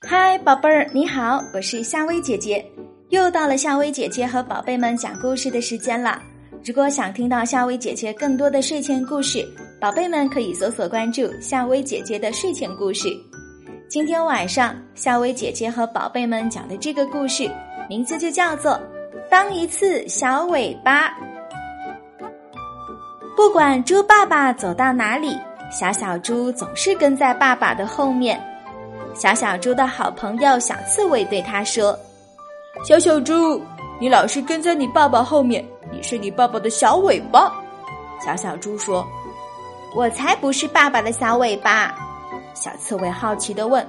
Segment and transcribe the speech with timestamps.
[0.00, 2.64] 嗨，宝贝儿，你好，我是夏薇姐姐。
[3.10, 6.20] 又到了夏薇姐姐和宝贝们讲故事的时间了。
[6.64, 9.46] 如果想听到夏薇姐姐更多的睡前故事，
[9.80, 13.08] 宝贝们可以搜索关注夏薇姐姐的睡前故事。
[13.88, 17.50] 今天晚上，夏薇姐姐和宝贝们讲的这个故事，
[17.88, 18.72] 名字就叫做
[19.30, 21.08] 《当一次小尾巴》。
[23.36, 25.36] 不管猪爸爸走到哪里，
[25.72, 28.40] 小小猪总是跟在爸爸的后面。
[29.14, 31.98] 小小猪的好朋友小刺猬对他说
[32.86, 33.60] ：“小小猪，
[33.98, 37.52] 你老是跟在你爸爸后面，你是你爸爸的小尾巴。”
[38.24, 39.06] 小小猪说
[39.96, 41.94] ：“我才不是爸爸的小尾巴。”
[42.54, 43.86] 小刺猬好奇的问：“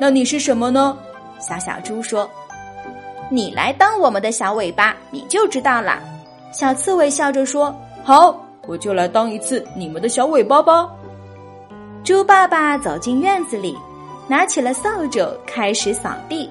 [0.00, 0.96] 那你是什么呢？”
[1.40, 2.28] 小小猪说
[3.30, 6.00] ：“你来当我们的小尾巴，你就知道了。”
[6.52, 10.88] 小刺猬笑着说：“好，我就来当一次你们的小尾巴吧。”
[12.04, 13.76] 猪爸爸走进院子里。
[14.26, 16.50] 拿起了扫帚，开始扫地，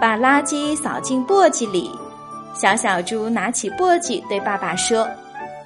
[0.00, 1.90] 把垃圾扫进簸箕里。
[2.54, 5.08] 小小猪拿起簸箕，对爸爸说：“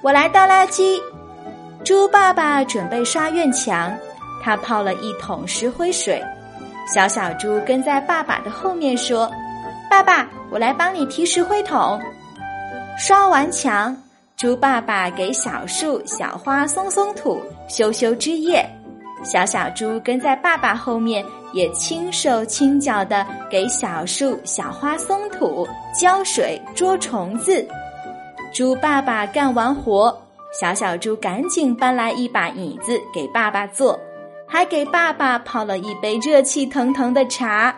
[0.01, 0.99] 我来倒垃圾。”
[1.85, 3.95] 猪爸爸准备刷院墙，
[4.43, 6.19] 他泡了一桶石灰水。
[6.91, 9.31] 小小猪跟在爸爸的后面说
[9.91, 12.01] ：“爸爸，我来帮你提石灰桶。”
[12.97, 13.95] 刷完墙，
[14.35, 17.39] 猪爸爸给小树、小花松松土，
[17.69, 18.67] 修修枝叶。
[19.23, 27.67] 小小猪跟在爸爸后面，也轻手轻脚的给小树、小花松土、浇水、捉虫子。
[28.53, 30.15] 猪爸爸干完活，
[30.59, 33.99] 小小猪赶紧搬来一把椅子给爸爸坐，
[34.47, 37.75] 还给爸爸泡了一杯热气腾腾的茶。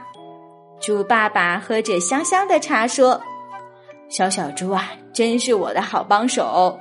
[0.80, 3.20] 猪爸爸喝着香香的茶说
[4.08, 6.78] ：“小小猪啊，真是我的好帮手。”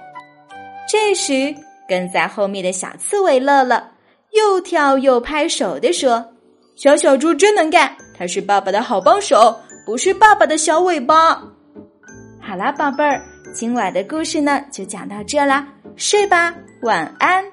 [0.88, 1.54] 这时，
[1.88, 3.92] 跟在后面的小刺猬乐了。
[4.38, 6.24] 又跳又拍手的说
[6.76, 11.42] ：“小小猪真能干，它是爸爸的好帮手，不是爸爸的小尾巴。”
[12.40, 13.20] 好啦，宝贝儿，
[13.52, 17.44] 今晚的故事呢就讲到这啦，睡吧，晚安。